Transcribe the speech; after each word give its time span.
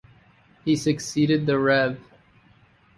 He 0.65 0.77
succeeded 0.77 1.45
the 1.45 1.59
Rev. 1.59 1.99